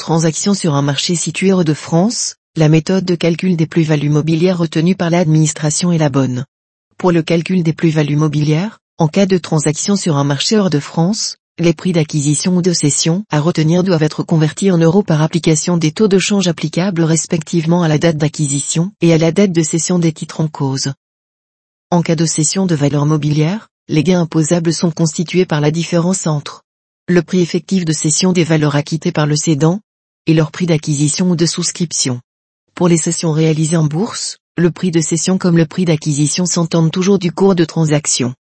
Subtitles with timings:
[0.00, 4.56] Transaction sur un marché situé hors de France, la méthode de calcul des plus-values mobilières
[4.56, 6.46] retenue par l'administration est la bonne.
[6.96, 10.78] Pour le calcul des plus-values mobilières, en cas de transaction sur un marché hors de
[10.78, 15.20] France, les prix d'acquisition ou de cession à retenir doivent être convertis en euros par
[15.20, 19.52] application des taux de change applicables respectivement à la date d'acquisition et à la date
[19.52, 20.94] de cession des titres en cause.
[21.90, 26.26] En cas de cession de valeur mobilière, les gains imposables sont constitués par la différence
[26.26, 26.62] entre
[27.06, 29.80] le prix effectif de cession des valeurs acquittées par le cédant
[30.26, 32.20] et leur prix d'acquisition ou de souscription.
[32.74, 36.90] Pour les cessions réalisées en bourse, le prix de cession comme le prix d'acquisition s'entendent
[36.90, 38.34] toujours du cours de transaction.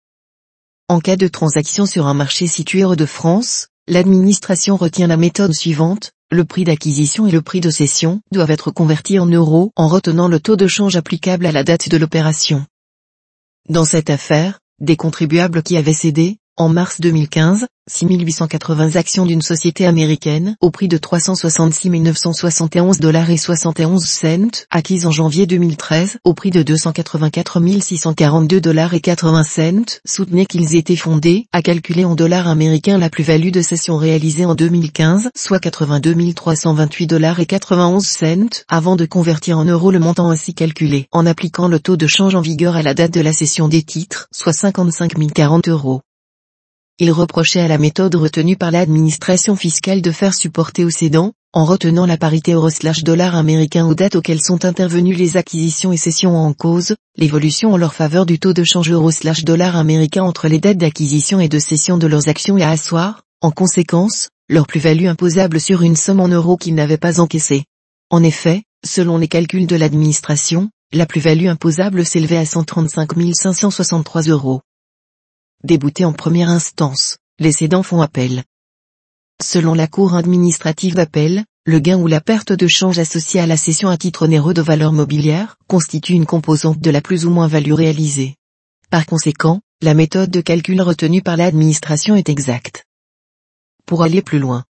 [0.88, 5.52] En cas de transaction sur un marché situé hors de France, l'administration retient la méthode
[5.52, 9.88] suivante, le prix d'acquisition et le prix de cession doivent être convertis en euros en
[9.88, 12.66] retenant le taux de change applicable à la date de l'opération.
[13.69, 19.87] Dans cette affaire, des contribuables qui avaient cédé, en mars 2015, 6880 actions d'une société
[19.87, 26.34] américaine au prix de 366 971 dollars et 71 cents acquises en janvier 2013 au
[26.34, 32.17] prix de 284 642 dollars et 80 cents soutenaient qu'ils étaient fondés à calculer en
[32.17, 38.05] dollars américains la plus-value de cession réalisée en 2015 soit 82 328 dollars et 91
[38.05, 42.06] cents avant de convertir en euros le montant ainsi calculé en appliquant le taux de
[42.06, 46.00] change en vigueur à la date de la cession des titres soit 55 040 euros.
[46.98, 51.66] Il reprochait à la méthode retenue par l'administration fiscale de faire supporter aux cédants, en
[51.66, 56.55] retenant la parité euro-dollar américain aux dates auxquelles sont intervenues les acquisitions et cessions en
[56.55, 61.39] cause, l'évolution en leur faveur du taux de change euro-dollar américain entre les dates d'acquisition
[61.39, 65.83] et de cession de leurs actions et à asseoir, en conséquence, leur plus-value imposable sur
[65.83, 67.64] une somme en euros qu'ils n'avaient pas encaissée.
[68.08, 74.62] En effet, selon les calculs de l'administration, la plus-value imposable s'élevait à 135 563 euros.
[75.64, 78.44] Déboutés en première instance, les cédants font appel.
[79.42, 83.56] Selon la Cour administrative d'appel, le gain ou la perte de change associée à la
[83.56, 87.48] cession à titre onéreux de valeur mobilière constitue une composante de la plus ou moins
[87.48, 88.36] value réalisée.
[88.90, 92.84] Par conséquent, la méthode de calcul retenue par l'administration est exacte.
[93.86, 94.64] Pour aller plus loin,